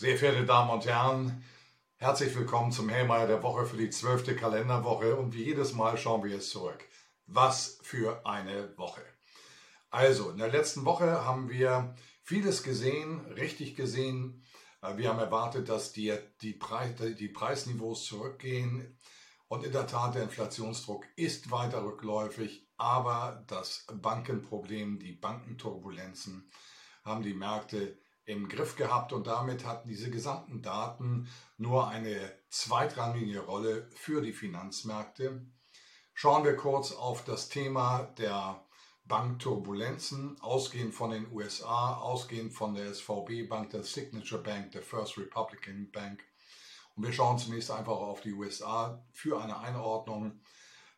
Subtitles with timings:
[0.00, 1.42] Sehr verehrte Damen und Herren,
[1.96, 6.22] herzlich willkommen zum Hellmeier der Woche für die zwölfte Kalenderwoche und wie jedes Mal schauen
[6.22, 6.84] wir jetzt zurück.
[7.26, 9.02] Was für eine Woche.
[9.90, 14.44] Also, in der letzten Woche haben wir vieles gesehen, richtig gesehen.
[14.82, 18.96] Äh, wir haben erwartet, dass die, die, Preis, die Preisniveaus zurückgehen
[19.48, 26.48] und in der Tat der Inflationsdruck ist weiter rückläufig, aber das Bankenproblem, die Bankenturbulenzen
[27.04, 33.40] haben die Märkte im Griff gehabt und damit hatten diese gesamten Daten nur eine zweitrangige
[33.40, 35.46] Rolle für die Finanzmärkte.
[36.12, 38.62] Schauen wir kurz auf das Thema der
[39.06, 45.16] Bankturbulenzen, ausgehend von den USA, ausgehend von der SVB Bank, der Signature Bank, der First
[45.16, 46.22] Republican Bank.
[46.96, 50.40] Und wir schauen zunächst einfach auf die USA für eine Einordnung.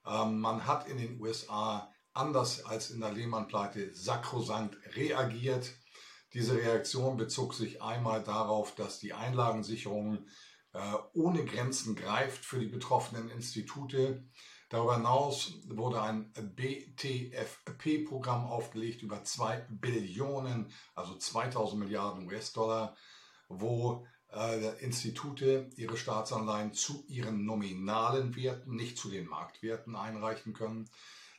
[0.04, 5.70] Ähm, man hat in den USA anders als in der Lehman-Pleite sakrosankt reagiert.
[6.32, 10.26] Diese Reaktion bezog sich einmal darauf, dass die Einlagensicherung
[10.72, 10.78] äh,
[11.14, 14.22] ohne Grenzen greift für die betroffenen Institute.
[14.68, 22.94] Darüber hinaus wurde ein BTFP-Programm aufgelegt über 2 Billionen, also 2000 Milliarden US-Dollar,
[23.48, 30.88] wo äh, Institute ihre Staatsanleihen zu ihren nominalen Werten, nicht zu den Marktwerten einreichen können.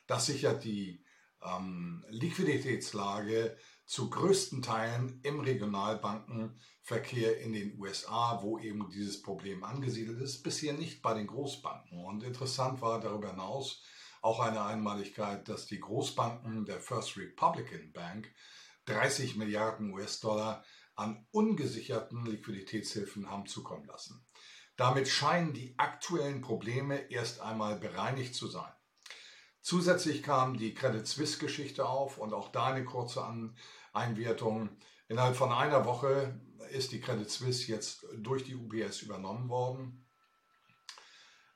[0.06, 1.02] Das sichert die
[1.42, 3.56] ähm, Liquiditätslage
[3.92, 10.72] zu größten Teilen im Regionalbankenverkehr in den USA, wo eben dieses Problem angesiedelt ist, bisher
[10.72, 12.02] nicht bei den Großbanken.
[12.02, 13.82] Und interessant war darüber hinaus
[14.22, 18.34] auch eine Einmaligkeit, dass die Großbanken der First Republican Bank
[18.86, 24.24] 30 Milliarden US-Dollar an ungesicherten Liquiditätshilfen haben zukommen lassen.
[24.76, 28.72] Damit scheinen die aktuellen Probleme erst einmal bereinigt zu sein.
[29.60, 33.54] Zusätzlich kam die Credit Suisse-Geschichte auf und auch da eine kurze An
[33.92, 34.70] Einwertung.
[35.08, 36.40] Innerhalb von einer Woche
[36.70, 40.02] ist die Credit Suisse jetzt durch die UBS übernommen worden.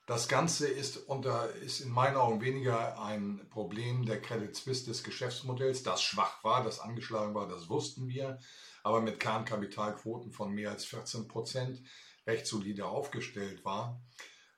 [0.07, 5.03] Das Ganze ist, unter, ist in meinen Augen weniger ein Problem der Credit Suisse des
[5.03, 8.39] Geschäftsmodells, das schwach war, das angeschlagen war, das wussten wir,
[8.85, 11.83] aber mit Kernkapitalquoten von mehr als 14 Prozent
[12.25, 14.01] recht solide aufgestellt war.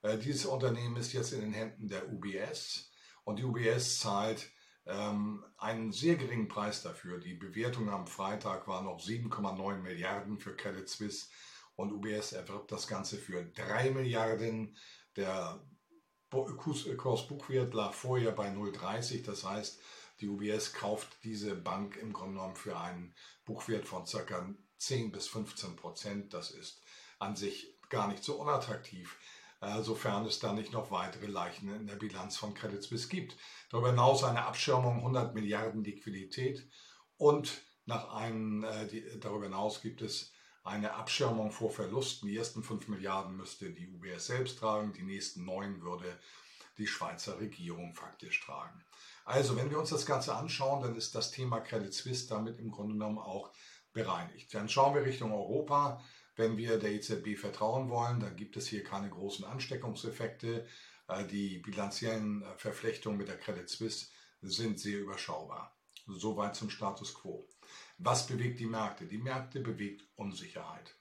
[0.02, 2.90] Äh, dieses Unternehmen ist jetzt in den Händen der UBS
[3.24, 4.50] und die UBS zahlt
[4.88, 7.20] ähm, einen sehr geringen Preis dafür.
[7.20, 11.28] Die Bewertung am Freitag war noch 7,9 Milliarden für Credit Suisse
[11.76, 14.76] und UBS erwirbt das Ganze für 3 Milliarden.
[15.16, 15.62] Der
[16.30, 19.24] Kursbuchwert lag vorher bei 0,30.
[19.24, 19.80] Das heißt,
[20.20, 24.54] die UBS kauft diese Bank im Grunde genommen für einen Buchwert von ca.
[24.78, 26.34] 10 bis 15 Prozent.
[26.34, 26.82] Das ist
[27.18, 29.37] an sich gar nicht so unattraktiv äh,
[29.82, 33.36] sofern es da nicht noch weitere Leichen in der Bilanz von Credit Suisse gibt.
[33.70, 36.68] Darüber hinaus eine Abschirmung 100 Milliarden Liquidität
[37.16, 40.32] und nach einem, äh, die, darüber hinaus gibt es
[40.62, 42.28] eine Abschirmung vor Verlusten.
[42.28, 46.18] Die ersten 5 Milliarden müsste die UBS selbst tragen, die nächsten 9 würde
[46.76, 48.84] die Schweizer Regierung faktisch tragen.
[49.24, 52.70] Also, wenn wir uns das Ganze anschauen, dann ist das Thema Credit Suisse damit im
[52.70, 53.50] Grunde genommen auch
[53.92, 54.52] bereinigt.
[54.54, 56.02] Dann schauen wir Richtung Europa.
[56.38, 60.64] Wenn wir der EZB vertrauen wollen, dann gibt es hier keine großen Ansteckungseffekte.
[61.08, 64.06] Äh, die bilanziellen äh, Verflechtungen mit der Credit Suisse
[64.40, 65.76] sind sehr überschaubar.
[66.06, 67.48] Soweit zum Status quo.
[67.98, 69.06] Was bewegt die Märkte?
[69.06, 70.94] Die Märkte bewegt Unsicherheit.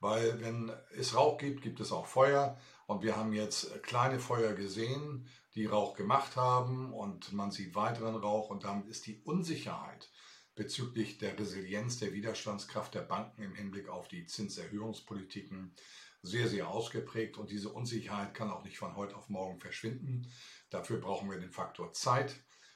[0.00, 2.58] Weil wenn es Rauch gibt, gibt es auch Feuer.
[2.86, 6.92] Und wir haben jetzt kleine Feuer gesehen, die Rauch gemacht haben.
[6.92, 8.50] Und man sieht weiteren Rauch.
[8.50, 10.10] Und damit ist die Unsicherheit
[10.54, 15.74] bezüglich der Resilienz, der Widerstandskraft der Banken im Hinblick auf die Zinserhöhungspolitiken
[16.22, 17.36] sehr, sehr ausgeprägt.
[17.36, 20.26] Und diese Unsicherheit kann auch nicht von heute auf morgen verschwinden.
[20.70, 22.34] Dafür brauchen wir den Faktor Zeit,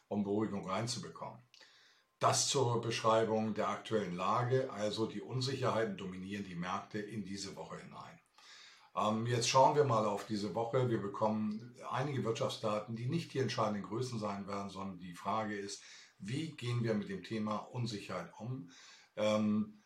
[0.08, 1.40] um Beruhigung reinzubekommen.
[2.18, 4.70] Das zur Beschreibung der aktuellen Lage.
[4.72, 8.18] Also die Unsicherheiten dominieren die Märkte in diese Woche hinein.
[8.96, 10.90] Ähm, jetzt schauen wir mal auf diese Woche.
[10.90, 15.82] Wir bekommen einige Wirtschaftsdaten, die nicht die entscheidenden Größen sein werden, sondern die Frage ist,
[16.18, 18.70] wie gehen wir mit dem Thema Unsicherheit um?
[19.16, 19.82] Ähm,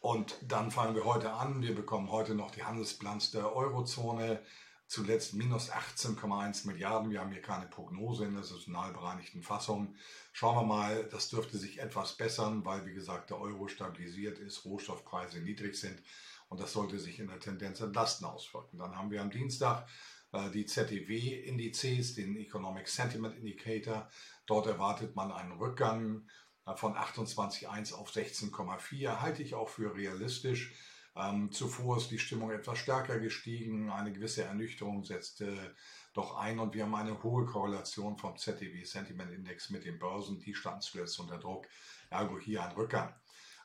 [0.00, 1.62] und dann fangen wir heute an.
[1.62, 4.42] Wir bekommen heute noch die Handelsbilanz der Eurozone.
[4.88, 7.10] Zuletzt minus 18,1 Milliarden.
[7.10, 9.94] Wir haben hier keine Prognose in der saisonal bereinigten Fassung.
[10.32, 14.64] Schauen wir mal, das dürfte sich etwas bessern, weil, wie gesagt, der Euro stabilisiert ist,
[14.64, 16.02] Rohstoffpreise niedrig sind
[16.52, 18.76] und das sollte sich in der Tendenz entlasten auswirken.
[18.76, 19.88] Dann haben wir am Dienstag
[20.32, 24.10] äh, die ZEW-Indizes, den Economic Sentiment Indicator.
[24.52, 26.28] Dort erwartet man einen Rückgang
[26.66, 29.22] äh, von 28,1 auf 16,4.
[29.22, 30.74] Halte ich auch für realistisch.
[31.16, 35.74] Ähm, zuvor ist die Stimmung etwas stärker gestiegen, eine gewisse Ernüchterung setzte
[36.12, 40.38] doch ein und wir haben eine hohe Korrelation vom ZDW Sentiment Index mit den Börsen,
[40.38, 41.66] die standen zuletzt unter Druck,
[42.10, 43.14] ergo hier ein Rückgang.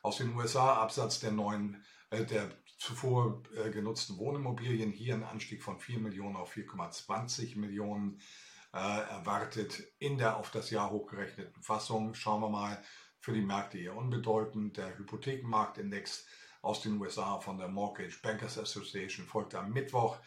[0.04, 4.94] Aus den USA Absatz der neuen äh, der zuvor äh, genutzten Wohnimmobilien.
[4.94, 8.22] Hier ein Anstieg von 4 Millionen auf 4,20 Millionen
[8.78, 12.14] erwartet in der auf das Jahr hochgerechneten Fassung.
[12.14, 12.82] Schauen wir mal
[13.20, 14.78] für die Märkte eher unbedeutend.
[14.78, 16.26] Der Hypothekenmarktindex
[16.62, 20.18] aus den USA von der Mortgage Bankers Association folgte am Mittwoch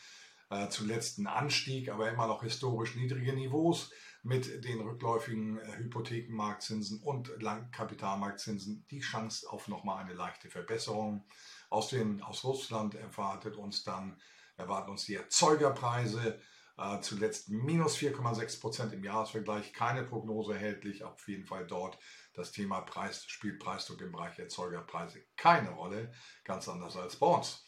[0.50, 3.90] äh, zuletzt ein Anstieg, aber immer noch historisch niedrige Niveaus
[4.22, 7.30] mit den rückläufigen äh, Hypothekenmarktzinsen und
[7.72, 11.24] Kapitalmarktzinsen die Chance auf nochmal eine leichte Verbesserung.
[11.68, 14.20] Aus, den, aus Russland erwartet uns dann
[14.56, 16.38] erwarten uns die Erzeugerpreise
[16.80, 19.72] äh, zuletzt minus 4,6 Prozent im Jahresvergleich.
[19.72, 21.04] Keine Prognose erhältlich.
[21.04, 21.98] Auf jeden Fall dort
[22.32, 26.12] das Thema Preis spielt Preisdruck im Bereich Erzeugerpreise keine Rolle.
[26.44, 27.64] Ganz anders als bei uns.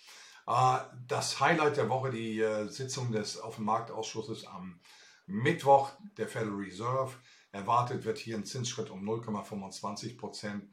[0.47, 4.81] Äh, das Highlight der Woche, die äh, Sitzung des Offenmarktausschusses am
[5.27, 7.13] Mittwoch der Federal Reserve.
[7.53, 10.65] Erwartet wird hier ein Zinsschritt um 0,25 Prozent,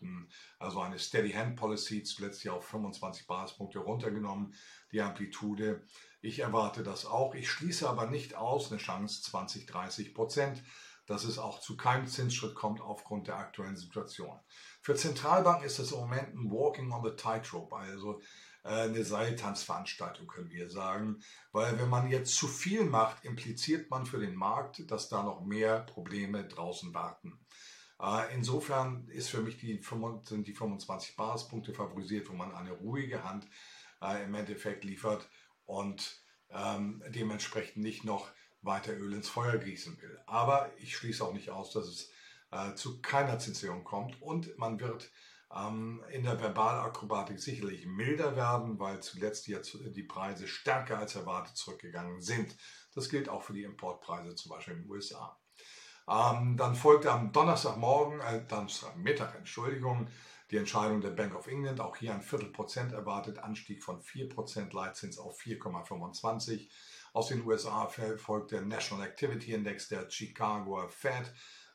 [0.60, 4.54] also eine Steady Hand Policy, zuletzt ja auf 25 Basispunkte runtergenommen,
[4.94, 5.84] die Amplitude.
[6.22, 7.36] Ich erwarte das auch.
[7.36, 10.64] Ich schließe aber nicht aus eine Chance 20, 30 Prozent,
[11.06, 14.40] dass es auch zu keinem Zinsschritt kommt aufgrund der aktuellen Situation.
[14.82, 18.22] Für Zentralbanken ist das im Moment ein Walking on the Tightrope, also
[18.64, 21.22] eine Seiltanzveranstaltung, können wir sagen.
[21.52, 25.42] Weil wenn man jetzt zu viel macht, impliziert man für den Markt, dass da noch
[25.42, 27.40] mehr Probleme draußen warten.
[28.02, 29.82] Äh, insofern ist für mich die,
[30.24, 33.48] sind die 25 Basispunkte favorisiert, wo man eine ruhige Hand
[34.02, 35.30] äh, im Endeffekt liefert
[35.66, 38.30] und ähm, dementsprechend nicht noch
[38.62, 40.20] weiter Öl ins Feuer gießen will.
[40.26, 42.12] Aber ich schließe auch nicht aus, dass es
[42.52, 45.12] äh, zu keiner Zinserhöhung kommt und man wird
[45.56, 51.58] ähm, in der Verbalakrobatik sicherlich milder werden, weil zuletzt jetzt die Preise stärker als erwartet
[51.58, 52.56] zurückgegangen sind.
[52.94, 55.40] Das gilt auch für die Importpreise zum Beispiel in den USA.
[56.08, 60.08] Ähm, dann folgt am Donnerstagmorgen, äh, Donnerstagmittag, Entschuldigung,
[60.50, 65.20] die Entscheidung der Bank of England, auch hier ein Viertelprozent erwartet, Anstieg von 4% Leitzins
[65.20, 66.70] auf 4,25.
[67.14, 67.88] Aus den USA
[68.18, 71.32] folgt der National Activity Index der Chicago Fed,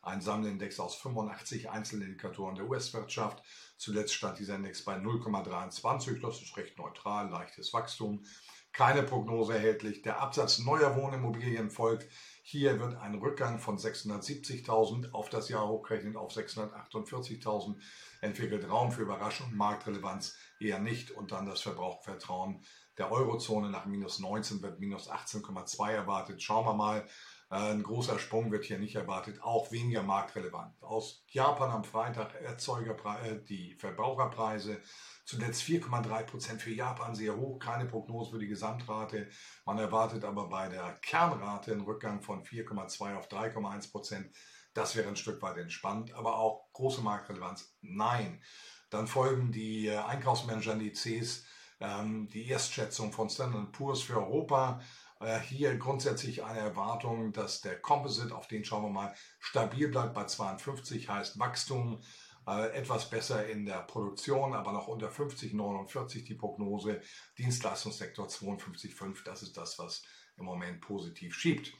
[0.06, 3.42] ein Sammelindex aus 85 Einzelindikatoren der US-Wirtschaft.
[3.76, 6.20] Zuletzt stand dieser Index bei 0,23.
[6.20, 8.24] Das ist recht neutral, leichtes Wachstum.
[8.72, 10.02] Keine Prognose erhältlich.
[10.02, 12.08] Der Absatz neuer Wohnimmobilien folgt.
[12.42, 17.76] Hier wird ein Rückgang von 670.000 auf das Jahr hochgerechnet auf 648.000
[18.20, 18.68] entwickelt.
[18.68, 21.12] Raum für Überraschung, Marktrelevanz eher nicht.
[21.12, 22.64] Und dann das Verbrauchvertrauen
[22.98, 26.42] der Eurozone nach minus 19 wird minus 18,2 erwartet.
[26.42, 27.06] Schauen wir mal,
[27.50, 30.82] äh, ein großer Sprung wird hier nicht erwartet, auch weniger marktrelevant.
[30.82, 34.80] Aus Japan am Freitag Erzeugerpreise, äh, die Verbraucherpreise
[35.24, 39.28] zuletzt 4,3 Prozent für Japan, sehr hoch, keine Prognose für die Gesamtrate.
[39.64, 44.30] Man erwartet aber bei der Kernrate einen Rückgang von 4,2 auf 3,1 Prozent.
[44.74, 48.42] Das wäre ein Stück weit entspannt, aber auch große Marktrelevanz, nein.
[48.90, 51.46] Dann folgen die äh, Einkaufsmanager-Indizes,
[51.84, 54.80] ähm, die Erstschätzung von Standard Poor's für Europa
[55.20, 60.14] äh, hier grundsätzlich eine Erwartung, dass der Composite, auf den schauen wir mal, stabil bleibt
[60.14, 62.00] bei 52, heißt Wachstum
[62.46, 67.00] äh, etwas besser in der Produktion, aber noch unter 50, 49 die Prognose,
[67.38, 70.02] Dienstleistungssektor 52,5, das ist das, was
[70.36, 71.72] im Moment positiv schiebt.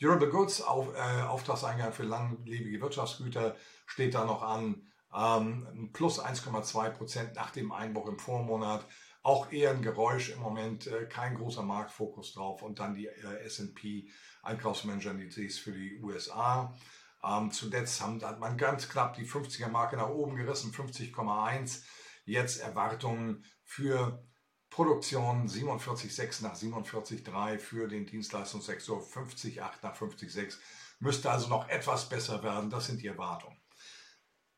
[0.00, 6.90] Durable Goods, auf, äh, Auftragseingang für langlebige Wirtschaftsgüter steht da noch an, ähm, plus 1,2
[6.90, 8.84] Prozent nach dem Einbruch im Vormonat
[9.24, 12.62] auch eher ein Geräusch im Moment, äh, kein großer Marktfokus drauf.
[12.62, 14.08] Und dann die äh, S&P
[14.42, 16.76] Einkaufsmanager-Indizes für die USA.
[17.24, 21.82] Ähm, zuletzt haben, hat man ganz knapp die 50er-Marke nach oben gerissen, 50,1.
[22.26, 24.22] Jetzt Erwartungen für
[24.68, 30.58] Produktion 47,6 nach 47,3 für den Dienstleistungssektor 50,8 nach 50,6.
[31.00, 32.68] Müsste also noch etwas besser werden.
[32.68, 33.56] Das sind die Erwartungen.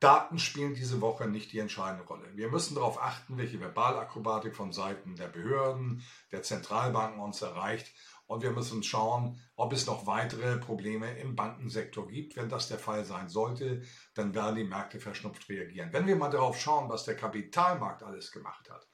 [0.00, 2.28] Daten spielen diese Woche nicht die entscheidende Rolle.
[2.34, 7.92] Wir müssen darauf achten, welche Verbalakrobatik von Seiten der Behörden, der Zentralbanken uns erreicht.
[8.26, 12.36] Und wir müssen schauen, ob es noch weitere Probleme im Bankensektor gibt.
[12.36, 13.82] Wenn das der Fall sein sollte,
[14.14, 15.92] dann werden die Märkte verschnupft reagieren.
[15.92, 18.86] Wenn wir mal darauf schauen, was der Kapitalmarkt alles gemacht hat,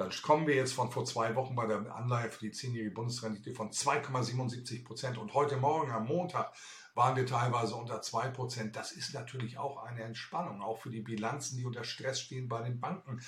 [0.00, 3.52] dann kommen wir jetzt von vor zwei Wochen bei der Anleihe für die 10-jährige Bundesrendite
[3.52, 6.54] von 2,77 Prozent und heute Morgen am Montag
[6.94, 8.72] waren wir teilweise unter 2%.
[8.72, 12.62] Das ist natürlich auch eine Entspannung, auch für die Bilanzen, die unter Stress stehen bei
[12.62, 13.20] den Banken.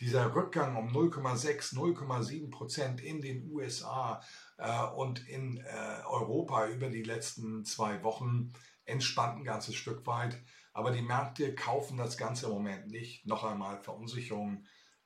[0.00, 4.22] Dieser Rückgang um 0,6, 0,7 Prozent in den USA
[4.56, 8.54] äh, und in äh, Europa über die letzten zwei Wochen
[8.86, 10.42] entspannt ein ganzes Stück weit.
[10.72, 13.26] Aber die Märkte kaufen das Ganze im Moment nicht.
[13.26, 14.64] Noch einmal, Verunsicherung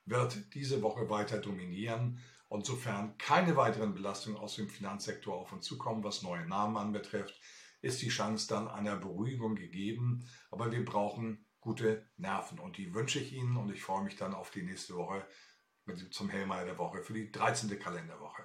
[0.09, 2.19] wird diese Woche weiter dominieren.
[2.47, 7.39] Und sofern keine weiteren Belastungen aus dem Finanzsektor auf uns zukommen, was neue Namen anbetrifft,
[7.81, 10.27] ist die Chance dann einer Beruhigung gegeben.
[10.49, 14.33] Aber wir brauchen gute Nerven und die wünsche ich Ihnen und ich freue mich dann
[14.33, 15.25] auf die nächste Woche
[16.11, 17.79] zum Hellmeier der Woche für die 13.
[17.79, 18.43] Kalenderwoche.